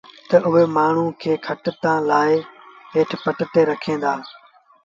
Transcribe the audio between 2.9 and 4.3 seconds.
هيٺ پٽ تي رکين دآ